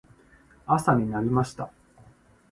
[0.65, 1.71] 朝になりました。